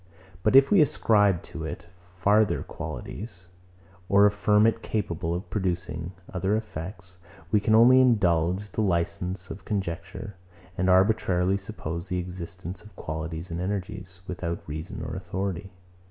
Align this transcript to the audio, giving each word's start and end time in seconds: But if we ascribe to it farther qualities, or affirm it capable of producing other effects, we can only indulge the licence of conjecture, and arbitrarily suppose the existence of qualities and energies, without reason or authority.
But 0.41 0.55
if 0.55 0.71
we 0.71 0.81
ascribe 0.81 1.43
to 1.43 1.63
it 1.63 1.85
farther 2.15 2.63
qualities, 2.63 3.49
or 4.09 4.25
affirm 4.25 4.65
it 4.65 4.81
capable 4.81 5.35
of 5.35 5.47
producing 5.51 6.13
other 6.27 6.55
effects, 6.55 7.19
we 7.51 7.59
can 7.59 7.75
only 7.75 8.01
indulge 8.01 8.71
the 8.71 8.81
licence 8.81 9.51
of 9.51 9.63
conjecture, 9.63 10.33
and 10.75 10.89
arbitrarily 10.89 11.59
suppose 11.59 12.09
the 12.09 12.17
existence 12.17 12.81
of 12.81 12.95
qualities 12.95 13.51
and 13.51 13.61
energies, 13.61 14.21
without 14.27 14.63
reason 14.67 15.03
or 15.03 15.15
authority. 15.15 15.71